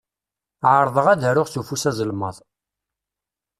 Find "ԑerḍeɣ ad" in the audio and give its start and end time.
0.73-1.21